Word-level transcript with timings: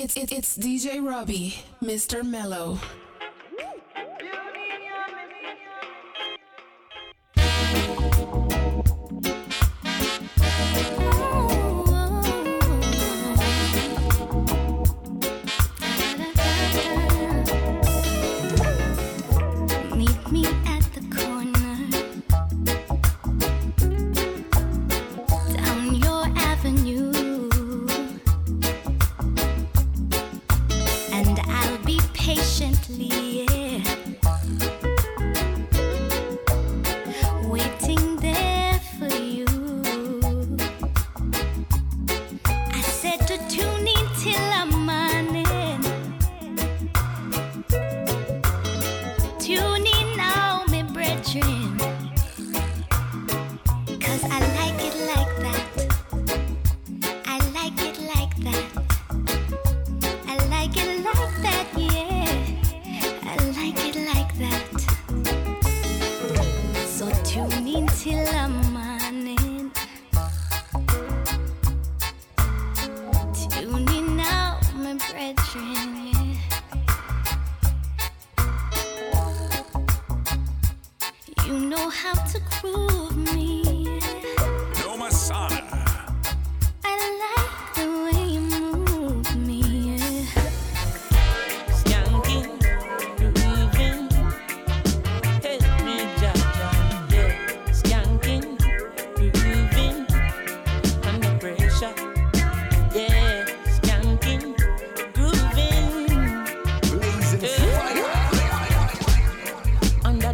It's 0.00 0.16
it, 0.16 0.30
it's 0.30 0.56
DJ 0.56 1.04
Robbie, 1.04 1.56
Mr. 1.82 2.24
Mellow. 2.24 2.78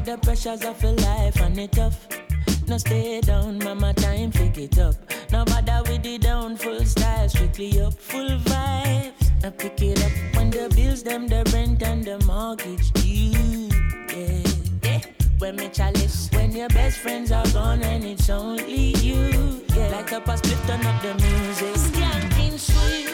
Pressures 0.05 0.65
of 0.65 0.85
a 0.85 0.91
life 0.93 1.41
and 1.41 1.59
it 1.59 1.73
tough. 1.73 2.07
No 2.69 2.77
stay 2.77 3.21
down, 3.23 3.59
mama, 3.59 3.95
time 3.95 4.31
pick 4.31 4.59
it 4.59 4.79
up. 4.79 4.95
No 5.33 5.45
bother 5.45 5.83
with 5.89 6.03
the 6.03 6.19
down, 6.19 6.57
full 6.57 6.85
style, 6.85 7.29
strictly 7.29 7.81
up, 7.81 7.95
full 7.95 8.29
vibes. 8.29 9.13
I 9.43 9.51
pick 9.51 9.81
it 9.81 10.05
up 10.05 10.13
when 10.37 10.51
the 10.51 10.71
bills, 10.77 11.03
them, 11.03 11.27
the 11.27 11.43
rent 11.53 11.83
and 11.83 12.05
the 12.05 12.19
mortgage 12.27 12.91
due. 12.93 13.69
Yeah, 14.15 14.43
yeah. 14.83 15.01
When 15.39 15.57
me 15.57 15.69
chalice, 15.71 16.29
when 16.33 16.53
your 16.53 16.69
best 16.69 16.99
friends 16.99 17.33
are 17.33 17.47
gone 17.53 17.83
and 17.83 18.05
it's 18.05 18.29
only 18.29 18.95
you. 18.97 19.65
Yeah, 19.75 19.89
like 19.89 20.13
a 20.13 20.21
pass, 20.21 20.41
turn 20.43 20.87
up 20.87 21.03
the 21.03 21.15
music. 21.15 21.75
Skanking 21.77 22.59
sweet, 22.59 23.14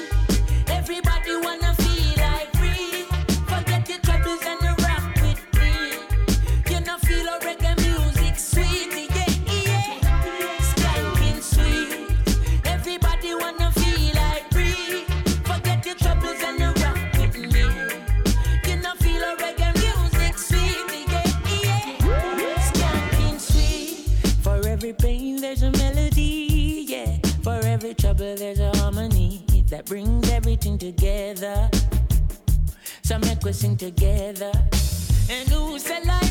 together. 30.92 31.70
So 33.02 33.18
make 33.18 33.42
we 33.44 33.52
sing 33.52 33.76
together. 33.76 34.52
And 35.30 35.48
who 35.48 35.78
said 35.78 36.04
life 36.04 36.29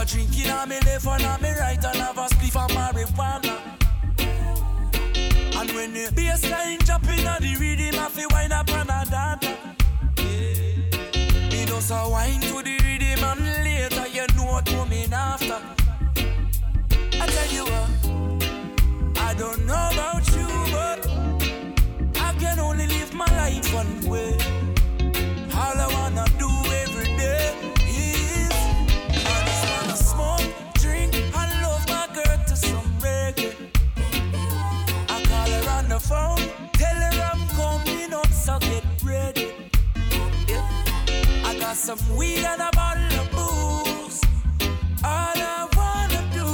a 0.00 0.06
drink 0.06 0.44
in 0.44 0.50
a 0.50 0.66
me 0.66 0.78
left 0.86 1.06
and 1.06 1.22
a 1.22 1.38
me 1.42 1.50
right 1.58 1.84
and 1.84 1.96
have 1.96 2.16
a 2.16 2.26
spliff 2.28 2.56
of 2.56 2.70
marijuana. 2.70 3.58
And 5.60 5.70
when 5.72 5.92
the 5.92 6.10
bass 6.14 6.50
line 6.50 6.78
drop 6.78 7.04
in 7.04 7.26
a 7.26 7.36
the 7.38 7.56
rhythm, 7.60 8.00
I 8.00 8.08
feel 8.08 8.28
wine 8.30 8.52
up 8.52 8.70
and 8.70 8.88
a 8.88 9.04
dance. 9.10 9.44
Me 11.50 11.66
just 11.66 11.90
a 11.90 12.08
wine 12.08 12.40
to 12.40 12.62
the 12.62 12.78
rhythm 12.84 13.24
and 13.24 13.64
later 13.64 14.06
you 14.08 14.26
know 14.36 14.52
what 14.52 14.66
coming 14.66 15.12
after. 15.12 15.60
I 17.20 17.26
tell 17.26 17.50
you 17.52 17.64
what. 17.64 17.90
I 19.18 19.34
don't 19.34 19.66
know 19.66 19.88
about 19.92 20.26
you, 20.34 20.48
but 20.72 21.06
I 22.16 22.34
can 22.38 22.58
only 22.58 22.86
live 22.86 23.12
my 23.12 23.26
life 23.26 23.74
one 23.74 24.08
way. 24.08 24.49
Phone, 36.10 36.42
tell 36.72 36.98
her 37.06 37.16
I'm 37.32 37.42
coming 37.60 38.12
up, 38.12 38.26
so 38.32 38.58
get 38.58 38.84
ready. 39.04 39.54
Yeah. 40.48 41.48
I 41.48 41.56
got 41.56 41.76
some 41.76 42.02
weed 42.16 42.44
and 42.44 42.60
a 42.60 42.70
bottle 42.72 43.20
of 43.22 43.28
booze. 43.30 44.20
All 45.04 45.38
I 45.56 45.68
wanna 45.78 46.22
do 46.34 46.48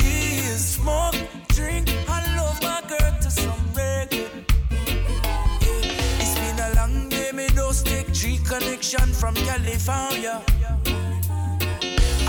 is 0.00 0.60
smoke, 0.76 1.18
drink, 1.48 1.86
and 2.14 2.26
love 2.38 2.58
my 2.62 2.80
girl 2.88 3.12
to 3.24 3.30
some 3.30 3.62
reggae. 3.76 4.26
Yeah. 4.70 6.22
It's 6.22 6.34
been 6.40 6.58
a 6.58 6.70
long 6.80 7.10
day, 7.10 7.30
me 7.32 7.46
just 7.48 7.84
take 7.84 8.10
G 8.14 8.38
connection 8.52 9.12
from 9.20 9.34
California. 9.34 10.40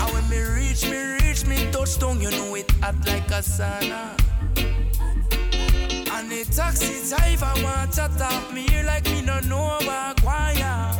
And 0.00 0.08
when 0.12 0.24
me 0.28 0.40
reach, 0.56 0.82
me 0.90 1.00
reach, 1.20 1.46
me 1.46 1.72
touchdown, 1.72 2.20
you 2.20 2.30
know 2.30 2.54
it 2.54 2.70
hot 2.82 2.96
like 3.06 3.30
a 3.30 3.40
sauna. 3.40 4.29
And 6.20 6.30
the 6.30 6.44
taxi 6.54 7.08
driver 7.08 7.50
want 7.62 7.92
to 7.92 8.10
talk 8.18 8.52
me 8.52 8.66
here 8.68 8.84
like 8.84 9.06
me 9.06 9.22
no 9.22 9.40
know 9.40 9.78
about 9.80 10.20
choir. 10.20 10.92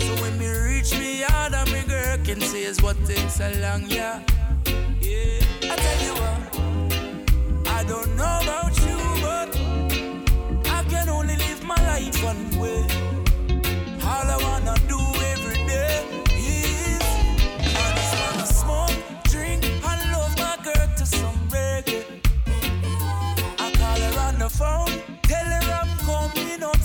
So 0.00 0.22
when 0.22 0.38
me 0.38 0.48
reach 0.48 0.98
me 0.98 1.20
yard 1.20 1.52
and 1.52 1.70
me 1.70 1.82
girl 1.82 2.16
can 2.24 2.40
say 2.40 2.62
is 2.62 2.80
what 2.80 2.96
takes 3.04 3.40
a 3.40 3.52
long, 3.60 3.84
yeah. 3.90 4.22
Yeah, 5.02 5.70
I 5.70 5.76
tell 5.76 6.00
you 6.06 6.14
what, 6.22 7.68
I 7.76 7.84
don't 7.84 8.16
know 8.16 8.38
about 8.40 8.74
you, 8.80 8.96
but 9.20 9.54
I 10.70 10.82
can 10.88 11.10
only 11.10 11.36
live 11.36 11.62
my 11.64 11.76
life 11.86 12.24
one 12.24 12.58
way. 12.58 13.11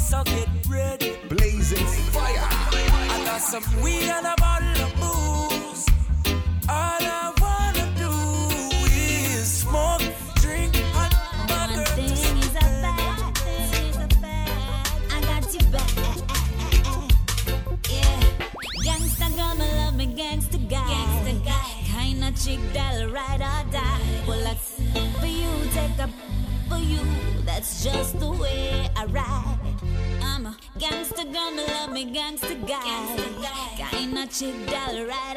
so 0.07 0.24
get. 0.24 0.48
Blazing 1.30 1.86
fire. 2.13 2.39
I 2.39 3.21
got 3.25 3.42
some 3.42 3.63
weed 3.81 4.09
and 4.09 4.25
a 4.25 4.36
bottle 4.38 4.86
of 4.86 4.94
booze. 5.01 5.86
All 6.69 7.04
of 7.04 7.37
She 34.38 34.51
got 34.68 34.94
it 34.94 35.07
right 35.07 35.37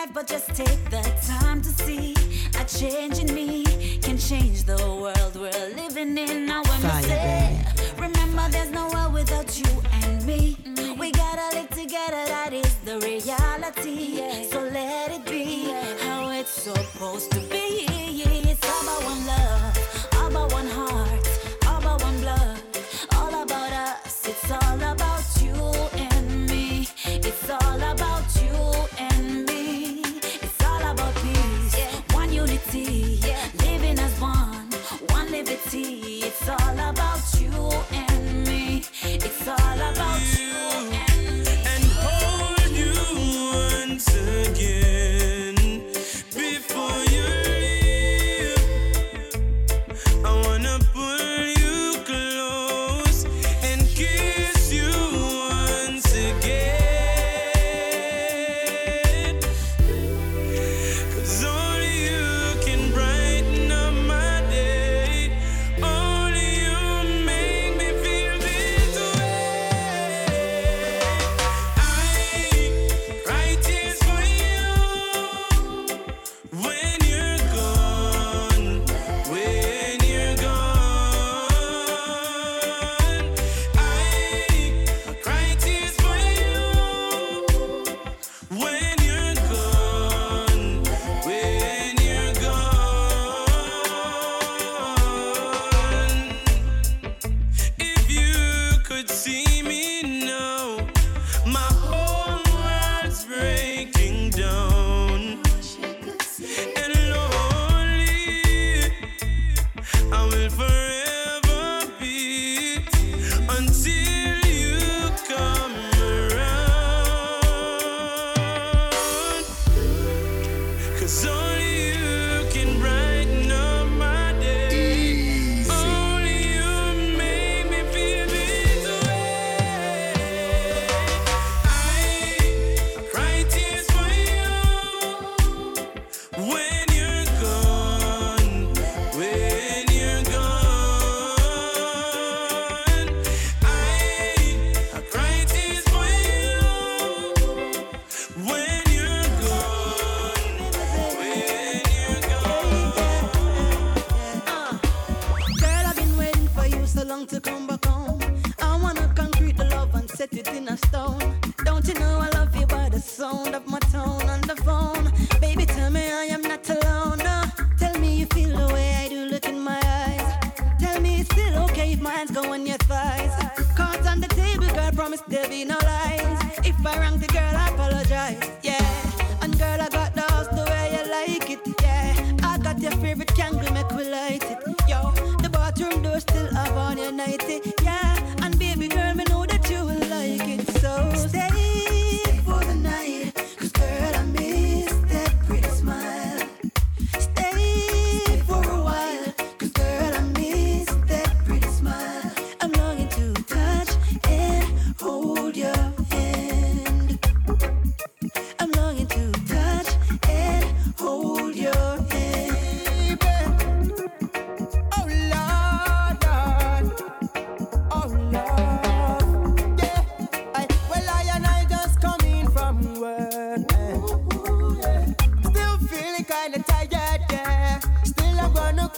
life, 0.00 0.14
but 0.14 0.26
just 0.26 0.48
take 0.54 0.82
the 0.90 1.02
time 1.26 1.60
to 1.60 1.68
see 1.68 2.14
a 2.58 2.64
change 2.64 3.18
in 3.18 3.34
me. 3.34 3.39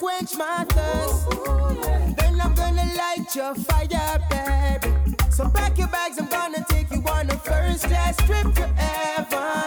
quench 0.02 0.36
my 0.36 0.64
thirst. 0.68 1.30
Then 2.16 2.40
I'm 2.40 2.54
gonna 2.54 2.86
light 2.96 3.36
your 3.36 3.54
fire, 3.54 4.18
baby. 4.30 5.16
So 5.30 5.48
pack 5.48 5.78
your 5.78 5.86
bags, 5.88 6.18
I'm 6.18 6.26
gonna 6.26 6.64
take 6.68 6.90
you 6.90 7.02
on 7.08 7.30
a 7.30 7.36
first 7.38 7.84
class 7.84 8.16
trip 8.26 8.52
to 8.54 8.66
heaven. 8.66 9.61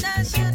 Love. 0.00 0.51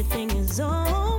everything 0.00 0.30
is 0.30 0.58
over. 0.60 1.09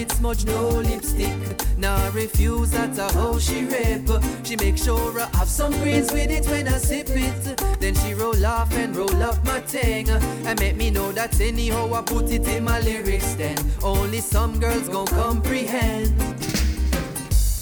It's 0.00 0.16
smudge, 0.16 0.46
no 0.46 0.68
lipstick. 0.68 1.36
Nah, 1.76 2.10
refuse, 2.14 2.70
that's 2.70 2.98
a 2.98 3.12
how 3.12 3.32
oh, 3.34 3.38
she 3.38 3.64
rip. 3.64 4.08
She 4.44 4.56
make 4.56 4.78
sure 4.78 5.20
I 5.20 5.26
have 5.36 5.48
some 5.48 5.72
greens 5.72 6.10
with 6.12 6.30
it 6.30 6.46
when 6.46 6.68
I 6.68 6.78
sip 6.78 7.10
it. 7.10 7.80
Then 7.80 7.94
she 7.94 8.14
roll 8.14 8.46
off 8.46 8.72
and 8.74 8.96
roll 8.96 9.22
up 9.22 9.44
my 9.44 9.60
thing. 9.60 10.08
And 10.08 10.58
make 10.58 10.76
me 10.76 10.90
know 10.90 11.12
that 11.12 11.38
anyhow 11.40 11.92
I 11.92 12.02
put 12.02 12.30
it 12.30 12.48
in 12.48 12.64
my 12.64 12.80
lyrics. 12.80 13.34
Then 13.34 13.58
only 13.82 14.20
some 14.20 14.58
girls 14.58 14.88
gon' 14.88 15.06
comprehend. 15.06 16.16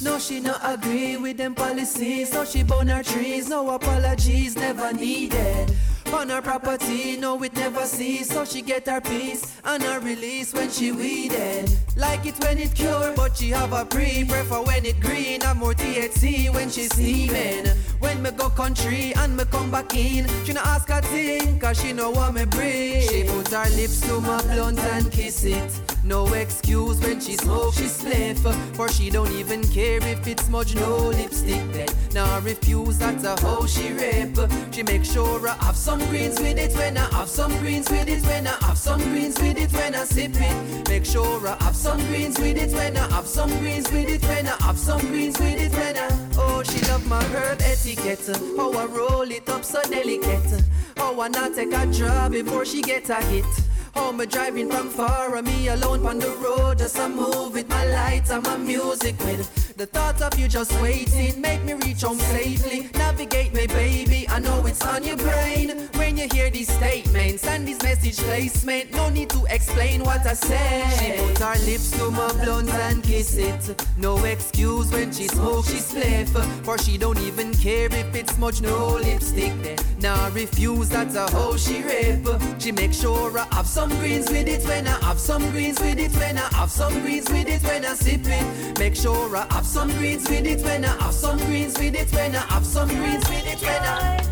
No, 0.00 0.18
she 0.18 0.38
not 0.38 0.60
agree 0.62 1.16
with 1.16 1.38
them 1.38 1.54
policies, 1.54 2.30
so 2.30 2.44
she 2.44 2.62
burn 2.62 2.86
her 2.88 3.02
trees. 3.02 3.48
No 3.48 3.70
apologies, 3.70 4.54
never 4.54 4.92
needed. 4.92 5.76
On 6.12 6.30
her 6.30 6.40
property, 6.40 7.16
no, 7.18 7.42
it 7.42 7.54
never 7.54 7.84
cease. 7.84 8.30
So 8.30 8.44
she 8.44 8.62
get 8.62 8.86
her 8.88 9.00
peace 9.00 9.60
and 9.64 9.82
her 9.82 10.00
release 10.00 10.54
when 10.54 10.70
she 10.70 10.90
weeded. 10.90 11.70
Like 11.96 12.24
it 12.24 12.34
when 12.42 12.58
it 12.58 12.74
cure, 12.74 13.12
but 13.14 13.36
she 13.36 13.50
have 13.50 13.72
a 13.72 13.84
pre. 13.84 14.24
Prefer 14.24 14.62
when 14.62 14.86
it 14.86 14.98
green, 15.00 15.42
and 15.42 15.58
more 15.58 15.74
THC 15.74 16.52
when 16.54 16.70
she 16.70 16.84
steaming. 16.84 17.66
When 18.00 18.07
me 18.22 18.30
go 18.30 18.48
country 18.50 19.12
and 19.16 19.36
me 19.36 19.44
come 19.50 19.70
back 19.70 19.94
in, 19.94 20.26
she 20.44 20.52
no 20.52 20.60
ask 20.60 20.88
a 20.90 21.00
thing, 21.02 21.58
cause 21.58 21.80
she 21.80 21.92
know 21.92 22.10
what 22.10 22.34
me 22.34 22.44
bring. 22.44 23.02
She 23.08 23.24
put 23.24 23.48
her 23.48 23.68
lips 23.76 24.00
to 24.00 24.20
my 24.20 24.40
blunt 24.42 24.78
and 24.80 25.10
kiss 25.10 25.44
it. 25.44 25.80
No 26.04 26.26
excuse 26.32 26.98
when 27.00 27.20
she 27.20 27.34
smoke, 27.34 27.74
she 27.74 27.84
spliff. 27.84 28.38
For 28.74 28.88
she 28.88 29.10
don't 29.10 29.30
even 29.32 29.62
care 29.68 29.98
if 29.98 30.26
it's 30.26 30.46
smudge, 30.46 30.74
no 30.74 31.08
lipstick 31.08 31.72
then. 31.72 31.88
Now 32.14 32.40
refuse, 32.40 32.98
that's 32.98 33.24
a 33.24 33.38
how 33.40 33.66
she 33.66 33.92
rip. 33.92 34.38
She 34.72 34.82
make 34.82 35.04
sure 35.04 35.46
I 35.46 35.54
have 35.64 35.76
some 35.76 35.98
greens 36.08 36.40
with 36.40 36.58
it 36.58 36.74
when 36.76 36.96
I 36.96 37.06
have 37.14 37.28
some 37.28 37.56
greens 37.58 37.90
with 37.90 38.08
it 38.08 38.24
when 38.24 38.46
I 38.46 38.56
have 38.64 38.78
some 38.78 39.02
greens 39.10 39.38
with 39.40 39.58
it 39.58 39.72
when 39.72 39.94
I 39.94 40.04
sip 40.04 40.32
it. 40.34 40.88
Make 40.88 41.04
sure 41.04 41.46
I 41.46 41.62
have 41.62 41.76
some 41.76 41.98
greens 42.06 42.38
with 42.38 42.56
it 42.56 42.72
when 42.72 42.96
I 42.96 43.06
have 43.10 43.26
some 43.26 43.50
greens 43.58 43.90
with 43.92 44.08
it 44.08 44.22
when 44.24 44.46
I 44.46 44.56
have 44.62 44.78
some 44.78 45.00
greens 45.00 45.38
with 45.38 45.60
it 45.60 45.72
when 45.72 45.96
I. 45.96 46.37
She 46.64 46.80
love 46.90 47.06
my 47.06 47.22
herb 47.24 47.60
etiquette. 47.62 48.26
How 48.56 48.72
I 48.72 48.86
roll 48.86 49.30
it 49.30 49.48
up 49.48 49.64
so 49.64 49.82
delicate. 49.82 50.62
How 50.96 51.20
I 51.20 51.28
not 51.28 51.54
take 51.54 51.72
a 51.72 51.86
draw 51.86 52.28
before 52.28 52.64
she 52.64 52.82
get 52.82 53.08
a 53.10 53.22
hit. 53.26 53.44
How 53.94 54.12
me 54.12 54.26
driving 54.26 54.70
from 54.70 54.88
far 54.88 55.40
me 55.42 55.68
alone 55.68 56.06
on 56.06 56.18
the 56.18 56.30
road. 56.42 56.78
Just 56.78 56.98
a 56.98 57.08
move 57.08 57.54
with 57.54 57.68
my 57.68 57.84
lights 57.86 58.30
and 58.30 58.42
my 58.42 58.56
music 58.56 59.18
with. 59.20 59.76
The 59.76 59.86
thought 59.86 60.20
of 60.20 60.36
you 60.36 60.48
just 60.48 60.72
waiting 60.82 61.40
Make 61.40 61.62
me 61.62 61.74
reach 61.74 62.02
home 62.02 62.18
safely. 62.18 62.90
Navigate 62.94 63.54
me 63.54 63.68
baby 63.68 64.26
I 64.28 64.40
know 64.40 64.66
it's 64.66 64.84
on 64.84 65.04
your 65.04 65.16
brain. 65.16 65.88
When 65.94 66.16
you 66.16 66.26
hear 66.32 66.50
these 66.50 66.72
statements 66.72 67.46
And 67.46 67.66
this 67.66 67.80
message 67.82 68.18
placement 68.18 68.92
No 68.92 69.08
need 69.08 69.30
to 69.30 69.44
explain 69.48 70.02
what 70.02 70.26
I 70.26 70.34
say 70.34 70.84
She 70.98 71.22
put 71.22 71.38
her 71.38 71.64
lips 71.64 71.92
to 71.92 72.10
my 72.10 72.32
blunt 72.44 72.70
and 72.74 73.04
kiss 73.04 73.36
it. 73.36 73.86
No 73.96 74.16
excuse 74.24 74.90
when 74.90 75.12
she 75.12 75.28
smoke 75.28 75.66
she 75.66 75.78
spliff. 75.78 76.28
For 76.64 76.76
she 76.78 76.98
don't 76.98 77.20
even 77.20 77.54
care 77.54 77.86
if 77.86 78.14
it's 78.16 78.36
much 78.36 78.60
no 78.60 78.96
lipstick. 78.96 79.52
Then 79.62 79.78
Nah 80.00 80.28
refuse 80.34 80.88
that's 80.88 81.14
a 81.14 81.30
how 81.30 81.56
she 81.56 81.82
rip. 81.82 82.26
She 82.58 82.72
make 82.72 82.92
sure 82.92 83.38
I 83.38 83.46
have 83.54 83.66
some 83.78 83.90
greens 84.00 84.28
with 84.28 84.48
it 84.48 84.64
when 84.66 84.88
I 84.88 84.98
have 85.04 85.20
some 85.20 85.50
greens 85.52 85.78
with 85.78 86.00
it 86.00 86.12
when 86.16 86.36
I 86.36 86.48
have 86.56 86.68
some 86.68 87.00
greens 87.00 87.30
with 87.30 87.48
it 87.48 87.62
when 87.62 87.84
I 87.84 87.94
sip 87.94 88.22
it. 88.24 88.76
Make 88.76 88.96
sure 88.96 89.36
I 89.36 89.46
have 89.54 89.64
some 89.64 89.88
greens 89.98 90.28
with 90.28 90.46
it 90.46 90.64
when 90.64 90.84
I 90.84 91.00
have 91.00 91.14
some 91.14 91.38
greens 91.46 91.78
with 91.78 91.94
it 91.94 92.12
when 92.12 92.34
I 92.34 92.40
have 92.54 92.66
some 92.66 92.88
greens 92.88 93.28
with 93.28 93.46
it 93.46 93.62
when 93.62 93.82
I. 93.82 94.27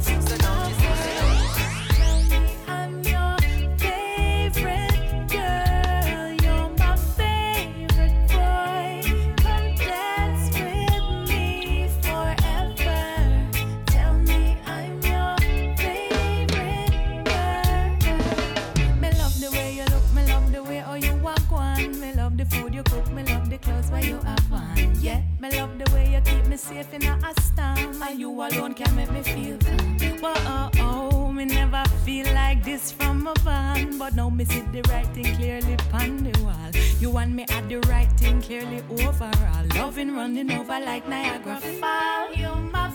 safe 26.76 26.94
in 26.94 27.04
a 27.04 27.32
storm. 27.40 28.02
And 28.02 28.20
you 28.20 28.30
alone 28.30 28.74
can 28.74 28.94
make 28.96 29.10
me 29.10 29.22
feel 29.22 29.58
calm. 29.58 30.18
Oh, 30.22 30.70
oh, 30.78 31.32
me 31.32 31.44
never 31.44 31.82
feel 32.04 32.26
like 32.34 32.64
this 32.64 32.92
from 32.92 33.26
a 33.26 33.34
van. 33.40 33.98
But 33.98 34.14
now 34.14 34.28
me 34.30 34.44
see 34.44 34.60
the 34.72 34.82
writing 34.88 35.34
clearly 35.36 35.76
on 35.92 36.24
the 36.24 36.32
wall. 36.42 36.70
You 37.00 37.10
want 37.10 37.32
me 37.32 37.44
at 37.48 37.68
the 37.68 37.78
writing 37.88 38.42
clearly 38.42 38.82
overall. 38.90 39.66
Loving 39.74 40.14
running 40.14 40.50
over 40.52 40.78
like 40.80 41.08
Niagara 41.08 41.60
Falls. 41.60 42.36
You're 42.36 42.56
my 42.56 42.90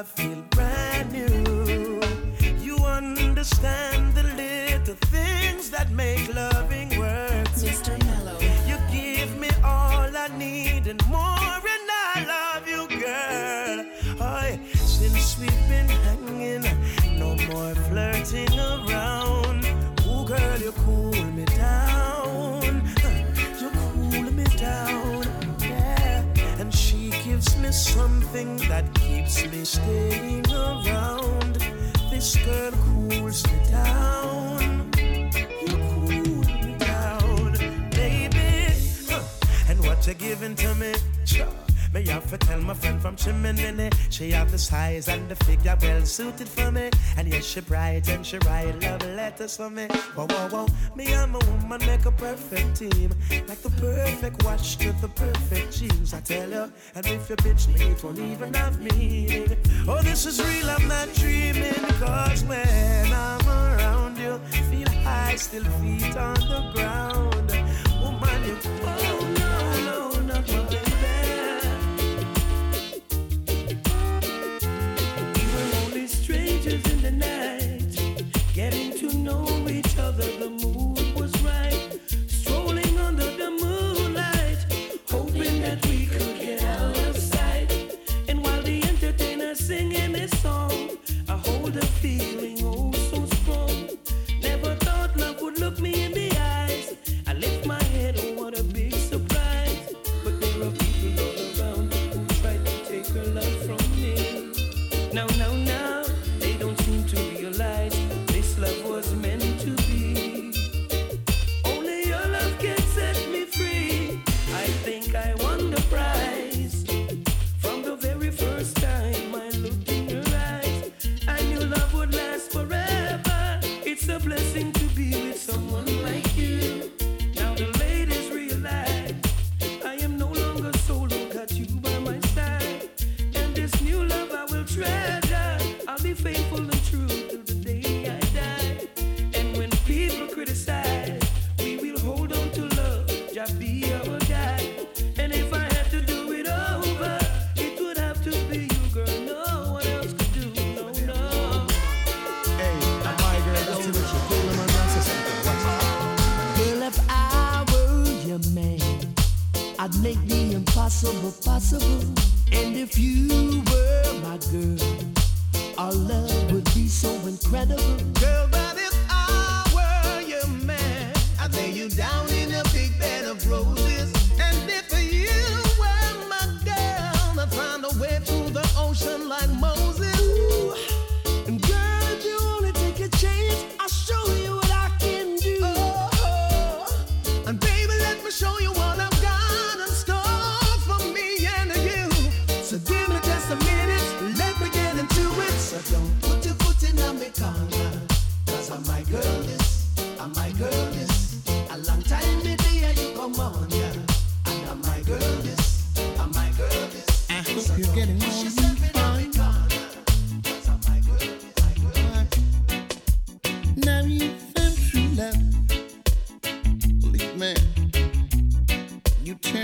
I 0.00 0.02
feel 0.02 0.42
brand 0.48 1.12
new. 1.12 2.00
You 2.58 2.76
understand 2.78 4.14
the 4.14 4.22
little 4.22 4.94
things 4.94 5.68
that 5.72 5.90
make 5.90 6.34
loving 6.34 6.98
work. 6.98 7.44
Mr. 7.60 7.92
Mellow. 8.06 8.38
You 8.66 8.78
give 8.90 9.38
me 9.38 9.50
all 9.62 10.08
I 10.16 10.28
need 10.38 10.86
and 10.86 11.06
more, 11.08 11.60
and 11.74 11.90
I 12.06 12.24
love 12.34 12.66
you, 12.66 12.88
girl. 12.98 13.84
Since 14.74 15.38
we've 15.38 15.68
been 15.68 15.90
hanging, 16.06 16.64
no 17.18 17.36
more 17.52 17.74
flirting 17.74 18.58
around. 18.58 19.66
Ooh, 20.06 20.24
girl, 20.24 20.58
you 20.60 20.72
cool 20.86 21.24
me 21.36 21.44
down. 21.44 22.88
You 23.60 23.70
cool 23.70 24.32
me 24.32 24.44
down. 24.56 25.26
Yeah. 25.60 26.24
And 26.58 26.74
she 26.74 27.10
gives 27.22 27.54
me 27.58 27.70
something 27.70 28.56
that 28.68 28.89
me 29.48 29.64
staying 29.64 30.46
around. 30.52 31.54
This 32.10 32.36
girl 32.36 32.72
cools 32.72 33.46
me 33.46 33.58
down. 33.70 34.90
You 35.66 35.76
cool 35.90 36.08
me 36.08 36.74
down, 36.78 37.90
baby. 37.90 38.74
Huh. 39.08 39.22
And 39.68 39.80
what 39.86 40.06
you're 40.06 40.14
giving 40.14 40.54
to 40.56 40.74
me, 40.74 40.94
child. 41.24 41.59
Me 41.92 42.06
have 42.06 42.30
to 42.30 42.38
tell 42.38 42.60
my 42.60 42.72
friend 42.72 43.02
from 43.02 43.16
Chimney, 43.16 43.90
she 44.10 44.30
have 44.30 44.52
the 44.52 44.58
size 44.58 45.08
and 45.08 45.28
the 45.28 45.34
figure 45.44 45.76
well 45.82 46.04
suited 46.04 46.48
for 46.48 46.70
me. 46.70 46.88
And 47.16 47.26
yes, 47.26 47.44
she 47.44 47.60
bright 47.60 48.08
and 48.08 48.24
she 48.24 48.38
write 48.46 48.80
love 48.80 49.02
letters 49.02 49.56
for 49.56 49.68
me. 49.68 49.86
Whoa, 50.14 50.26
whoa, 50.26 50.48
whoa. 50.50 50.66
Me 50.94 51.12
and 51.12 51.32
my 51.32 51.40
woman 51.46 51.84
make 51.86 52.06
a 52.06 52.12
perfect 52.12 52.76
team, 52.76 53.10
like 53.48 53.58
the 53.58 53.70
perfect 53.70 54.44
watch 54.44 54.76
to 54.78 54.92
the 55.00 55.08
perfect 55.08 55.72
jeans. 55.72 56.14
I 56.14 56.20
tell 56.20 56.48
you, 56.48 56.72
and 56.94 57.06
if 57.06 57.28
you 57.28 57.36
bitch 57.36 57.66
me, 57.66 57.90
it 57.90 58.04
won't 58.04 58.20
even 58.20 58.54
have 58.54 58.80
meaning. 58.80 59.56
Oh, 59.88 60.00
this 60.00 60.26
is 60.26 60.40
real. 60.40 60.70
I'm 60.70 60.86
not 60.86 61.12
dreaming, 61.14 61.74
cause 61.98 62.44
when 62.44 63.12
I'm 63.12 63.48
around 63.48 64.16
you, 64.16 64.38
feel 64.70 64.88
high, 65.02 65.34
still 65.34 65.64
feet 65.64 66.16
on 66.16 66.34
the 66.34 66.70
ground. 66.72 67.50
Woman, 68.00 68.58
oh, 68.84 69.34
you. 69.34 69.39
getting 78.60 78.89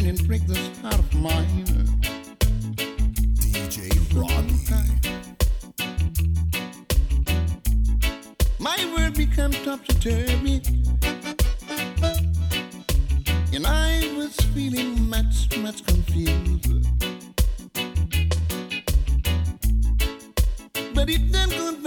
and 0.04 0.28
break 0.28 0.46
this 0.46 0.78
heart 0.82 0.98
of 0.98 1.14
mine. 1.14 1.64
DJ 3.40 3.88
Robbie. 4.14 4.52
My 8.58 8.76
world 8.94 9.14
becomes 9.14 9.58
topsy 9.64 9.94
turvy. 10.00 10.60
And 13.54 13.66
I 13.66 14.12
was 14.18 14.36
feeling 14.54 15.08
much, 15.08 15.56
much 15.58 15.86
confused. 15.86 16.84
But 20.94 21.08
it 21.08 21.32
then 21.32 21.48
convinced 21.48 21.85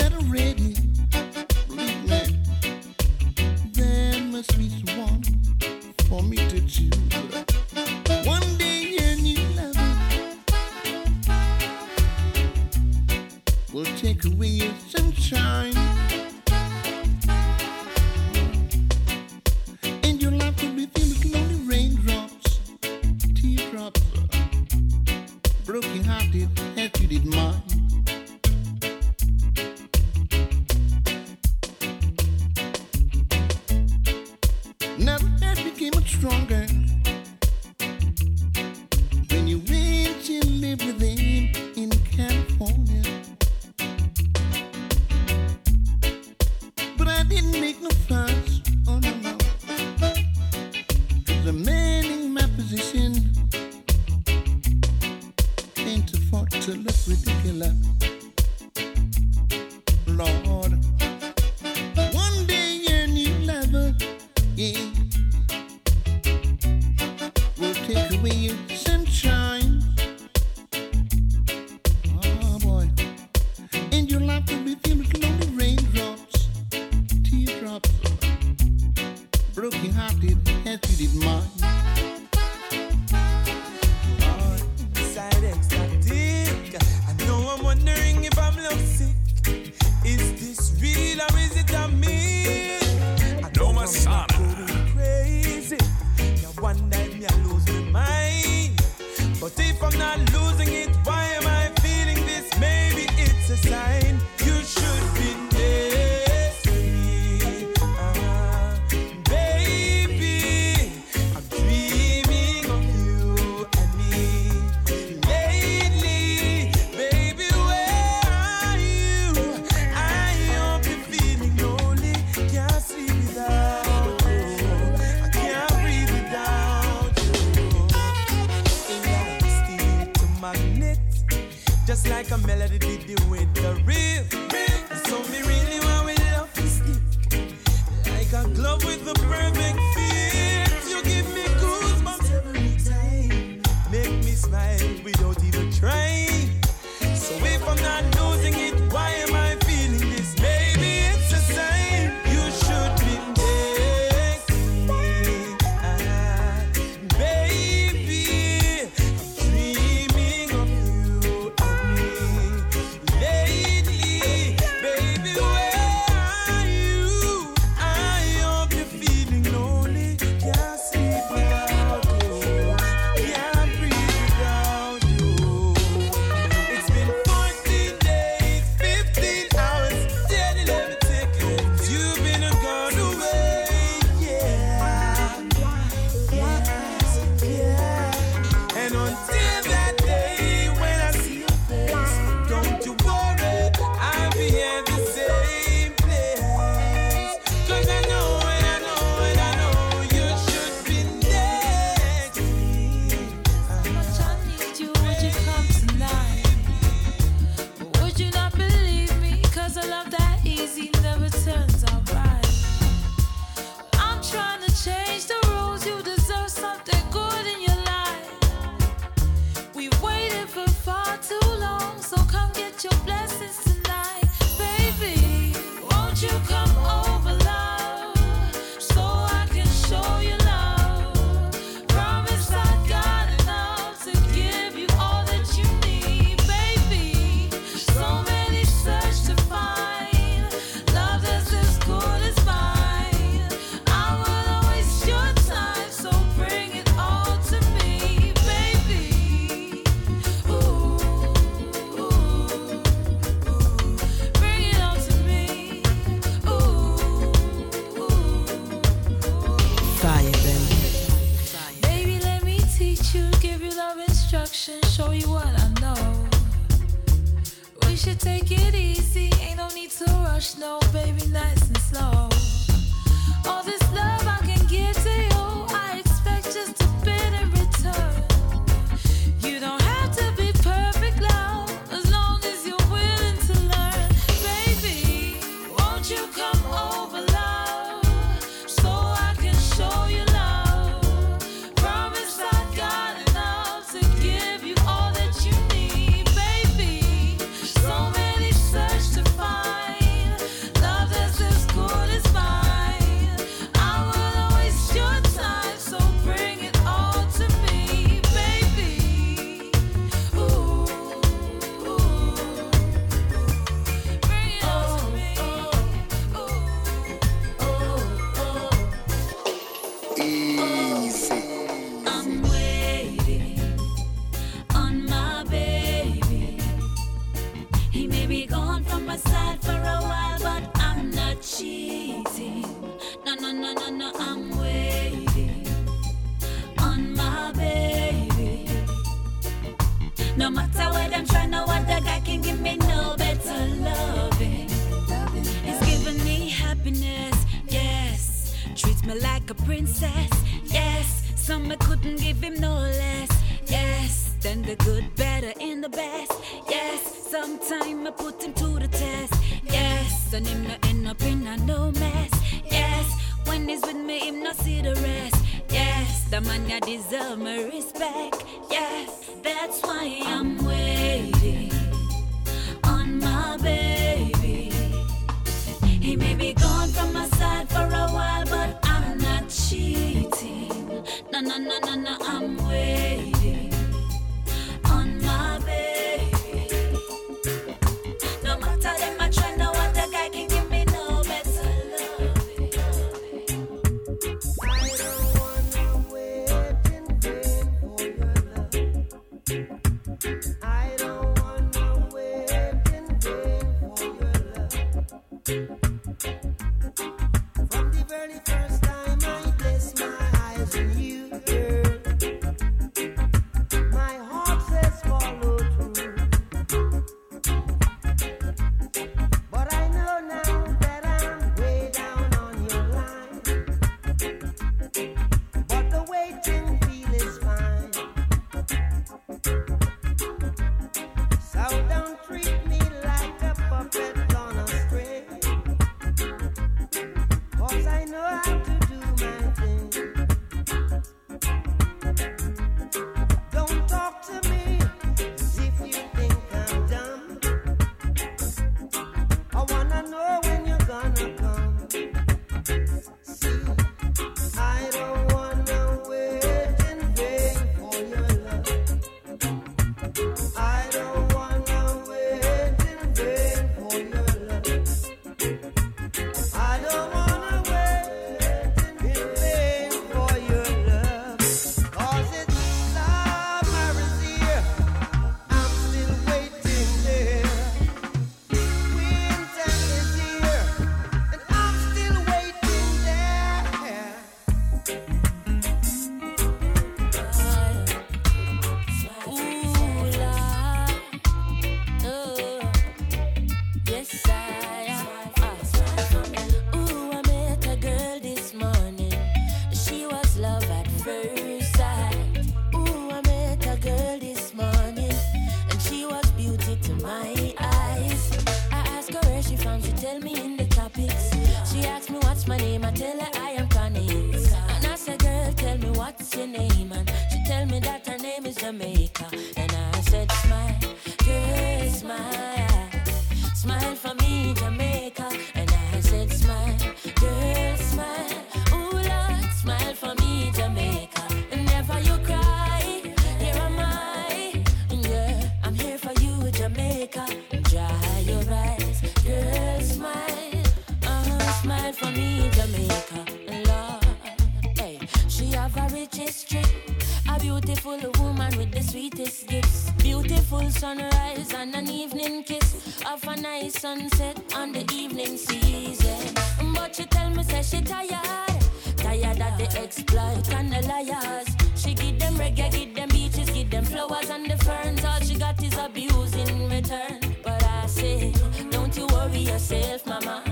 morning 550.70 551.00
sunrise 551.10 551.54
and 551.54 551.76
an 551.76 551.90
evening 551.90 552.44
kiss 552.44 553.02
of 553.06 553.24
a 553.28 553.36
nice 553.42 553.80
sunset 553.80 554.38
on 554.56 554.72
the 554.72 554.86
evening 554.94 555.38
season. 555.38 556.20
Mm, 556.60 556.76
but 556.76 556.96
she 556.96 557.06
tell 557.06 557.30
me 557.30 557.44
say 557.44 557.62
she 557.62 557.82
tired, 557.82 558.62
tired 558.98 559.42
of 559.42 559.58
the 559.58 559.68
exploit 559.82 560.54
and 560.54 560.72
the 560.72 560.82
liars. 560.88 561.48
She 561.76 561.94
give 561.94 562.20
them 562.20 562.36
reggae, 562.36 562.72
give 562.72 562.96
them 562.96 563.10
beaches, 563.10 563.50
give 563.50 563.70
them 563.70 563.86
flowers 563.86 564.30
and 564.30 564.50
the 564.50 564.58
ferns. 564.58 565.04
All 565.06 565.20
she 565.22 565.36
got 565.36 565.62
is 565.64 565.78
abuse 565.78 566.36
in 566.36 566.70
return. 566.70 567.20
But 567.44 567.64
I 567.64 567.88
say, 567.88 568.34
don't 568.70 568.96
you 568.96 569.08
worry 569.08 569.40
yourself, 569.40 570.06
mama. 570.06 570.49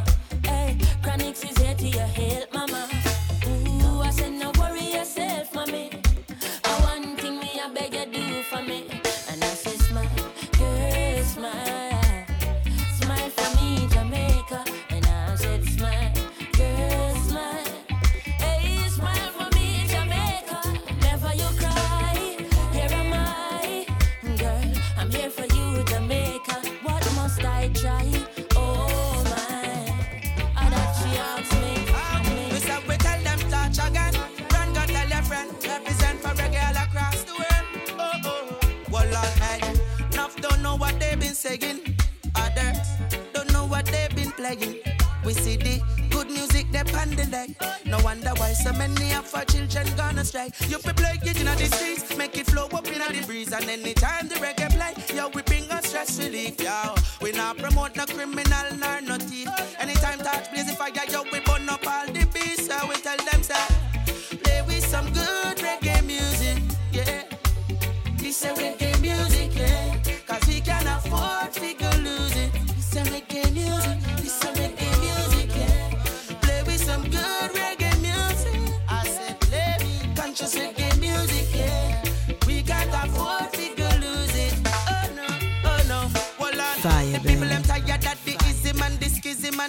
No 47.87 47.97
wonder 48.03 48.31
why 48.35 48.51
so 48.51 48.73
many 48.73 49.13
of 49.13 49.33
our 49.33 49.45
children 49.45 49.87
gonna 49.95 50.25
strike. 50.25 50.53
You 50.67 50.77
be 50.77 50.91
play 50.91 51.19
it 51.23 51.39
in 51.39 51.45
the 51.45 51.65
streets, 51.71 52.17
make 52.17 52.37
it 52.37 52.45
flow 52.47 52.65
up 52.65 52.85
in 52.87 52.99
the 52.99 53.25
breeze. 53.25 53.53
And 53.53 53.69
anytime 53.69 54.27
the 54.27 54.35
reggae 54.35 54.69
play, 54.75 55.15
yo, 55.15 55.29
we 55.29 55.41
bring 55.43 55.63
stress 55.83 56.19
relief, 56.19 56.59
yo. 56.59 56.95
We 57.21 57.31
not 57.31 57.57
promote 57.57 57.95
no 57.95 58.05
criminal 58.05 58.67
nor 58.77 58.99
no 59.01 59.17
thief. 59.17 59.47
Anytime 59.79 60.19
touch, 60.19 60.51
blaze 60.51 60.71
fire, 60.75 60.91
yo, 61.09 61.23
we 61.31 61.39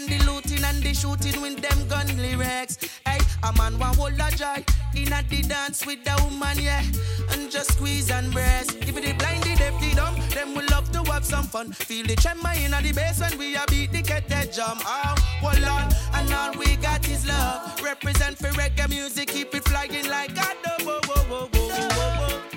the 0.08 0.18
looting 0.24 0.64
and 0.64 0.82
the 0.82 0.94
shooting 0.94 1.40
with 1.40 1.60
them 1.60 1.86
gun 1.88 2.06
lyrics. 2.16 2.78
Hey, 3.06 3.18
a 3.42 3.52
man 3.52 3.78
want 3.78 3.96
hold 3.96 4.14
a 4.14 4.30
joy 4.36 4.64
in 4.96 5.12
at 5.12 5.28
the 5.28 5.42
dance 5.42 5.84
with 5.86 6.04
the 6.04 6.14
woman, 6.22 6.58
yeah, 6.58 6.82
and 7.30 7.50
just 7.50 7.72
squeeze 7.72 8.10
and 8.10 8.32
brace. 8.32 8.68
If 8.80 8.94
they 8.94 9.12
blind, 9.12 9.44
the 9.44 9.54
deaf, 9.56 9.78
the 9.80 9.94
dumb, 9.94 10.14
them 10.30 10.54
will 10.54 10.66
love 10.70 10.90
to 10.92 11.02
have 11.12 11.24
some 11.24 11.44
fun. 11.44 11.72
Feel 11.72 12.06
the 12.06 12.16
tremor 12.16 12.52
in 12.56 12.70
the 12.70 12.92
bass 12.92 13.20
when 13.20 13.38
we 13.38 13.56
a 13.56 13.64
beat 13.68 13.92
the 13.92 14.02
cat 14.02 14.28
that 14.28 14.52
jump. 14.52 14.80
Oh, 14.84 15.14
hold 15.40 15.64
on, 15.64 15.92
and 16.14 16.32
all 16.32 16.52
we 16.58 16.76
got 16.76 17.06
is 17.08 17.26
love. 17.26 17.82
Represent 17.82 18.38
for 18.38 18.48
reggae 18.58 18.88
music, 18.88 19.28
keep 19.28 19.54
it 19.54 19.64
flying 19.64 20.08
like 20.08 20.34
God. 20.34 20.56
Oh, 20.80 21.00
oh. 21.30 22.47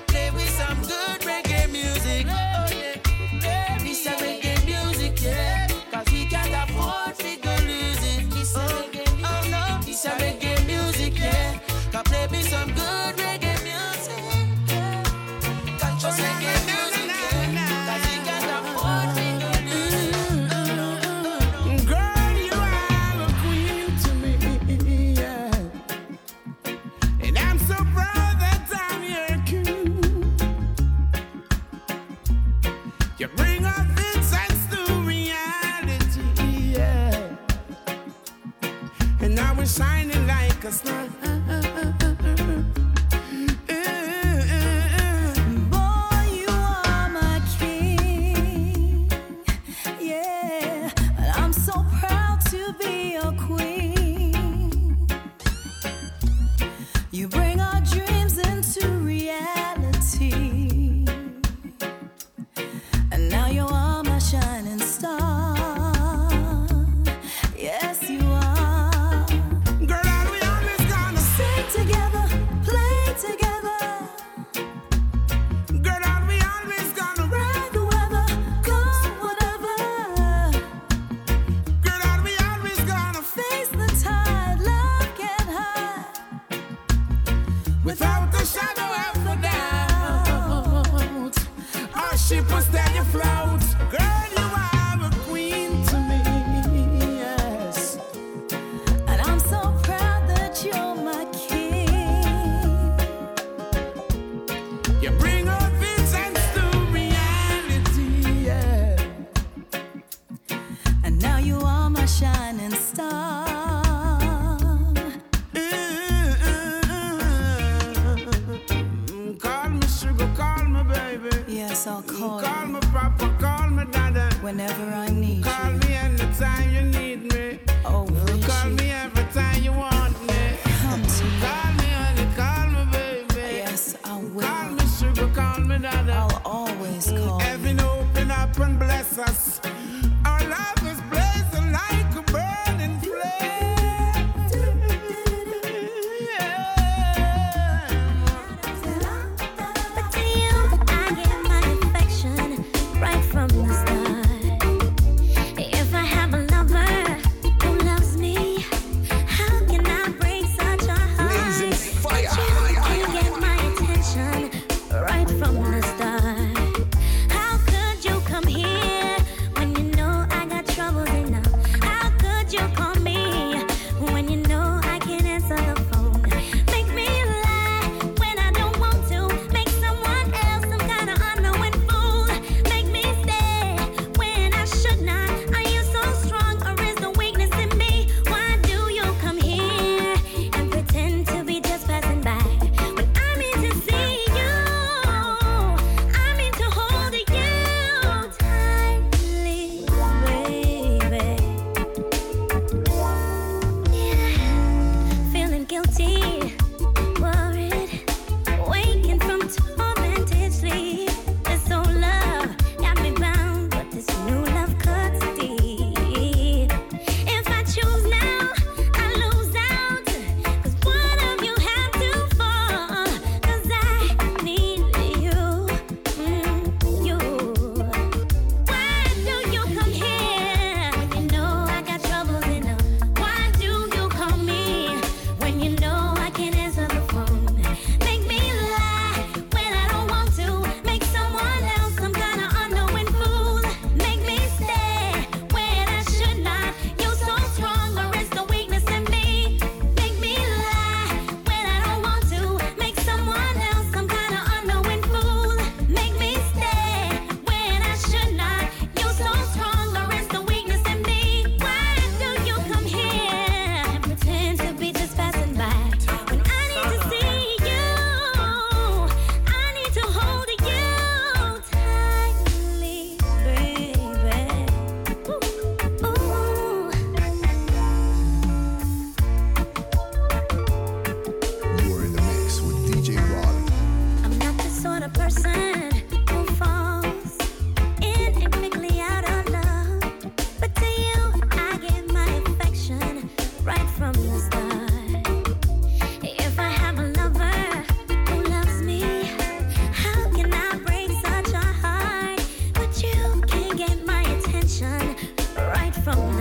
from 306.03 306.40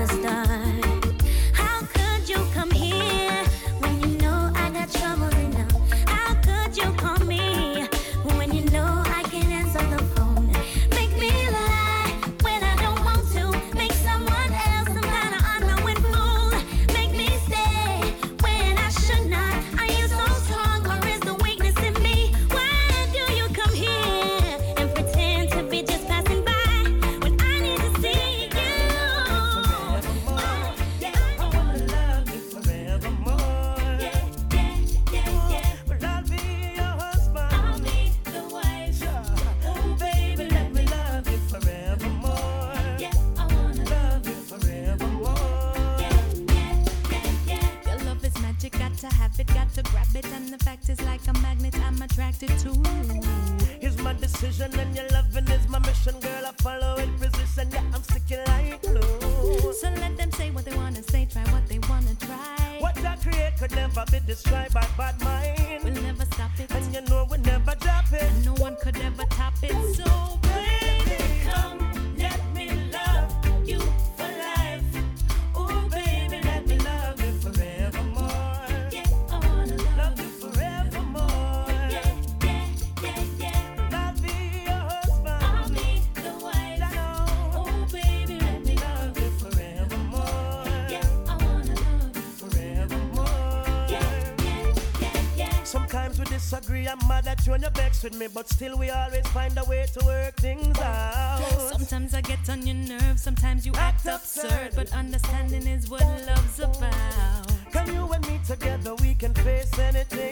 when 97.51 97.63
you 97.63 97.69
vex 97.71 98.05
with 98.05 98.15
me, 98.15 98.29
but 98.33 98.49
still 98.49 98.79
we 98.79 98.91
always 98.91 99.27
find 99.29 99.59
a 99.59 99.65
way 99.65 99.85
to 99.93 100.05
work 100.07 100.37
things 100.37 100.79
out. 100.79 101.41
Sometimes 101.73 102.15
I 102.15 102.21
get 102.21 102.49
on 102.49 102.65
your 102.67 102.77
nerves, 102.77 103.23
sometimes 103.23 103.67
you 103.67 103.73
act, 103.75 104.07
act 104.07 104.23
absurd, 104.23 104.45
absurd, 104.45 104.73
but 104.77 104.93
understanding 104.93 105.67
is 105.67 105.91
what 105.91 106.03
love's 106.27 106.61
about. 106.61 107.73
Come 107.73 107.93
you 107.93 108.07
and 108.13 108.27
me 108.29 108.41
together, 108.47 108.95
we 108.97 109.15
can 109.15 109.35
face 109.35 109.77
anything. 109.79 110.30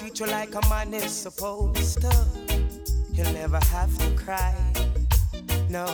treat 0.00 0.18
you 0.18 0.26
like 0.28 0.54
a 0.54 0.68
man 0.70 0.94
is 0.94 1.12
supposed 1.12 2.00
to. 2.00 2.26
You'll 3.12 3.34
never 3.34 3.58
have 3.66 3.94
to 3.98 4.10
cry. 4.16 4.54
No, 5.68 5.84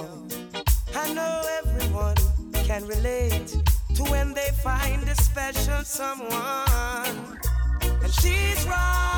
I 0.94 1.12
know 1.12 1.42
everyone 1.64 2.14
can 2.54 2.86
relate 2.86 3.48
to 3.96 4.04
when 4.04 4.32
they 4.32 4.50
find 4.62 5.02
a 5.09 5.16
special 5.16 5.82
someone. 5.82 7.40
And 7.82 8.12
she's 8.12 8.64
right. 8.68 9.15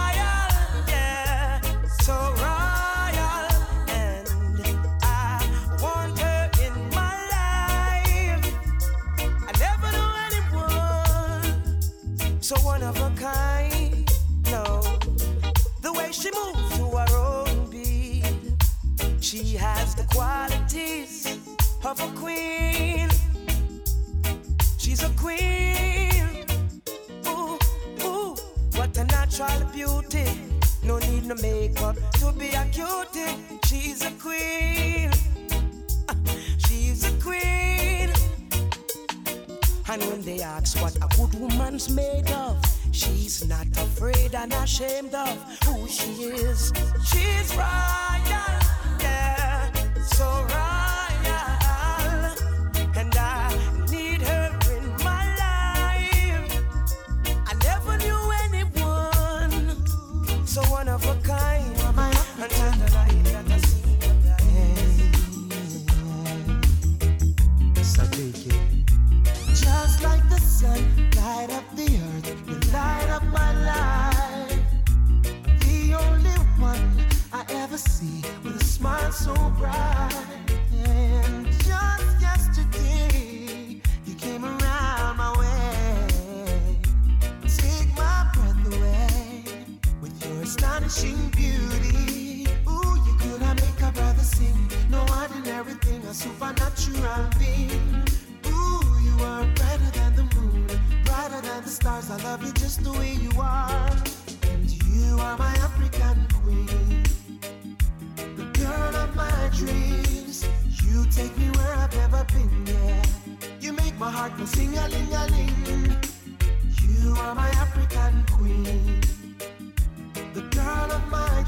ashamed 44.69 45.15
of. 45.15 45.48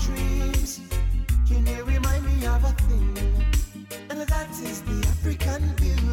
dreams. 0.03 0.81
Can 1.49 1.67
you 1.67 1.85
remind 1.85 2.25
me 2.25 2.47
of 2.47 2.65
a 2.65 2.73
thing? 2.89 3.17
And 4.09 4.21
that 4.21 4.51
is 4.63 4.83
the 4.83 5.07
African 5.09 5.63
view. 5.77 6.10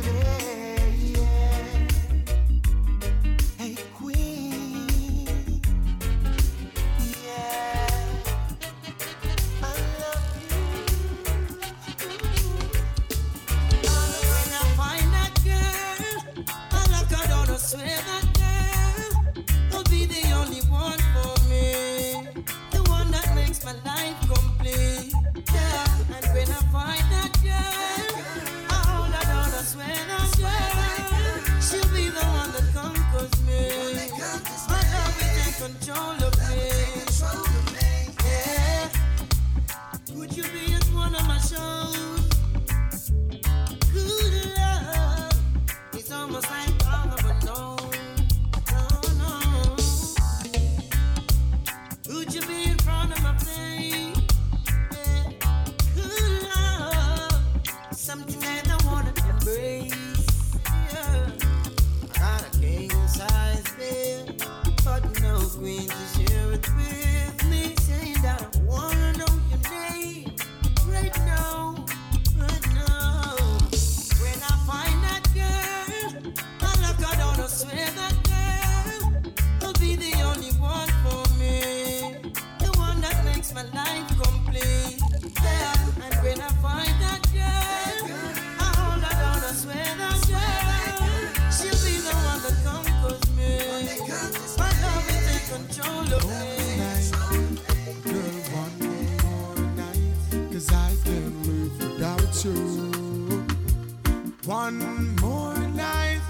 One 104.48 105.14
more 105.20 105.58
night, 105.76 106.22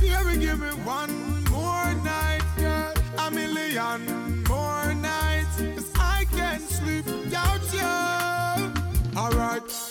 baby, 0.00 0.38
give 0.38 0.58
me 0.58 0.68
one 0.86 1.44
more 1.50 1.92
night, 2.02 2.40
girl. 2.56 2.94
A 3.18 3.30
million 3.30 4.42
more 4.48 4.94
nights, 4.94 5.60
cause 5.60 5.92
I 5.94 6.24
can't 6.34 6.62
sleep 6.62 7.04
without 7.04 7.60
you. 7.74 8.25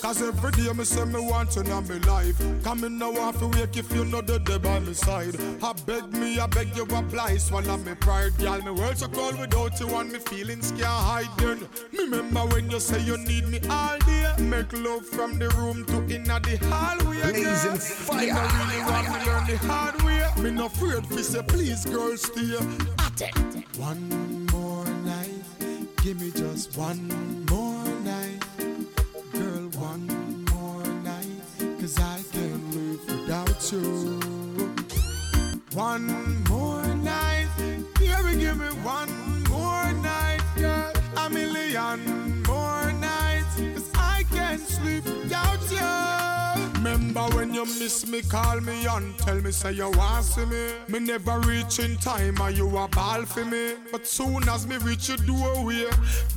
Cause 0.06 0.22
every 0.22 0.51
day 0.51 0.72
me 0.72 0.84
say 0.84 1.03
me 1.03 1.20
want 1.20 1.56
you 1.56 1.64
in 1.64 1.70
my 1.70 1.97
life. 2.06 2.39
Come 2.64 2.84
in 2.84 2.99
now 2.99 3.10
off 3.18 3.39
to 3.39 3.47
wake 3.47 3.76
if 3.76 3.91
you 3.91 4.06
know 4.06 4.22
the 4.22 4.38
day 4.38 4.60
by 4.60 4.78
my 4.78 4.93
side. 4.93 5.36
I 5.64 5.74
beg 5.88 6.14
me, 6.14 6.38
I 6.38 6.45
beg 6.45 6.76
you 6.76 6.84
apply, 6.84 7.38
swallow 7.38 7.78
me 7.78 7.95
pride, 7.95 8.38
girl. 8.38 8.62
Me 8.62 8.70
world 8.70 8.99
so 8.99 9.08
cold 9.08 9.39
without 9.39 9.80
you 9.80 9.88
and 9.95 10.12
me 10.12 10.20
feelings 10.20 10.70
can't 10.74 10.84
hide. 10.84 11.36
Then 11.38 11.68
me 11.91 12.03
remember 12.03 12.41
when 12.53 12.70
you 12.70 12.80
say 12.80 13.01
you 13.01 13.18
need 13.18 13.47
me 13.47 13.60
all 13.68 13.97
day. 13.97 14.32
Make 14.38 14.72
love 14.74 15.08
from 15.08 15.39
the 15.39 15.49
room 15.58 15.84
to 15.86 16.16
inna 16.16 16.39
the 16.39 16.58
hallway. 16.70 17.22
Blazing 17.32 17.78
fire. 17.78 18.20
Me 18.20 18.28
no 18.28 18.41
really 18.41 18.82
want 18.86 19.08
me 19.10 19.26
learn 19.26 19.47
the 19.47 19.58
hard 19.66 19.99
way. 20.03 20.43
Me 20.43 20.51
no 20.51 20.68
afraid 20.68 21.03
fi 21.08 21.24
say 21.24 21.41
please, 21.41 21.84
girl, 21.84 22.16
stay. 22.16 22.53
At 22.99 23.22
it. 23.24 23.66
One 23.80 24.45
more 24.51 24.86
night, 24.86 25.34
give 26.03 26.22
me 26.22 26.30
just 26.30 26.78
one 26.78 27.10
more 27.49 27.64
without. 33.82 34.23
One 35.73 36.43
more 36.45 36.86
night, 36.95 37.47
baby, 37.57 38.39
give 38.39 38.57
me 38.57 38.67
one 38.84 39.09
more 39.49 39.91
night, 40.01 40.41
girl. 40.57 40.93
A 41.17 41.30
million 41.30 42.43
more 42.43 42.91
nights, 42.93 43.55
cause 43.73 43.91
I 43.95 44.23
can't 44.32 44.61
sleep 44.61 45.03
without 45.05 45.59
you. 45.71 46.76
Remember 46.76 47.26
when 47.36 47.53
you 47.53 47.65
miss 47.65 48.07
me, 48.07 48.21
call 48.21 48.61
me 48.61 48.86
and 48.86 49.17
tell 49.17 49.41
me, 49.41 49.51
say 49.51 49.73
you 49.73 49.89
want 49.89 50.23
see 50.23 50.45
me. 50.45 50.67
Me 50.88 50.99
never 50.99 51.39
reach 51.39 51.80
in 51.80 51.97
time, 51.97 52.39
and 52.39 52.55
you 52.55 52.69
a 52.78 52.88
ball 52.88 53.26
for 53.26 53.43
me. 53.43 53.73
But 53.91 54.07
soon 54.07 54.47
as 54.47 54.65
me 54.67 54.78
reach 54.78 55.09
your 55.09 55.17
doorway, 55.17 55.88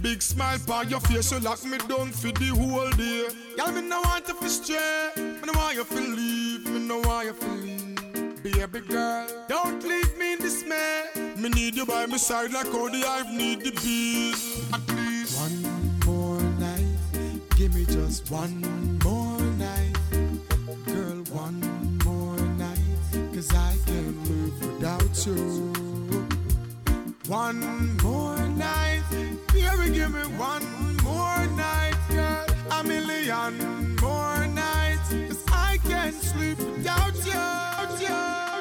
big 0.03 0.23
smile 0.23 0.59
on 0.73 0.89
your 0.89 1.01
face, 1.01 1.31
you 1.31 1.39
lock 1.41 1.63
me 1.65 1.79
down 1.79 2.11
for 2.11 2.33
the 2.33 2.47
whole 2.47 2.91
day. 2.91 3.29
Girl, 3.57 3.73
me 3.73 3.83
no 3.83 4.01
want 4.01 4.25
to 4.27 4.49
stray, 4.49 5.11
me 5.17 5.47
no 5.47 5.53
want 5.53 5.77
you 5.77 5.85
to 5.85 6.01
leave, 6.01 6.48
me 6.79 6.87
no 6.87 6.99
want 7.01 7.27
you 7.27 7.49
leave. 7.49 8.43
Baby 8.43 8.81
girl, 8.87 9.27
don't 9.49 9.83
leave 9.83 10.17
me 10.19 10.35
in 10.35 10.39
dismay. 10.39 11.05
Me 11.37 11.49
need 11.49 11.75
you 11.77 11.85
by 11.85 12.07
my 12.07 12.17
side 12.17 12.53
like 12.53 12.73
all 12.75 12.91
the 12.91 13.01
hive 13.01 13.31
need 13.33 13.61
the 13.61 13.73
bees. 13.83 14.65
At 14.73 14.87
least 14.97 15.39
one 15.41 15.99
more 16.07 16.41
night, 16.59 16.87
give 17.57 17.75
me 17.75 17.85
just 17.85 18.31
one 18.31 18.99
more 19.05 19.41
night. 19.41 19.97
Girl, 20.87 21.23
one 21.33 21.61
more 22.05 22.39
night, 22.57 22.79
cause 23.35 23.51
I 23.55 23.77
can't 23.87 24.17
live 24.29 24.61
without 24.67 25.27
you. 25.27 25.35
One 27.27 27.97
more 28.03 28.39
night, 28.57 29.03
baby, 29.53 29.91
give 29.93 30.13
me 30.13 30.25
one 30.39 30.97
more 31.03 31.47
night, 31.57 31.97
girl. 32.11 32.47
A 32.71 32.85
million 32.85 33.97
more 33.97 34.47
nights, 34.47 35.13
can't 35.89 36.15
sleep 36.15 36.59
without 36.59 37.15
you. 37.25 37.33
Without 37.33 38.01
you. 38.01 38.58